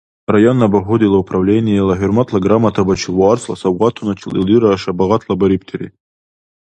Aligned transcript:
Районна 0.33 0.65
багьудила 0.73 1.17
управлениела 1.23 1.93
ХӀурматла 1.99 2.39
грамотабачил 2.45 3.13
ва 3.19 3.25
арцла 3.33 3.55
савгъатуначил 3.61 4.31
илдира 4.39 4.71
шабагъатлабарибтири. 4.83 5.87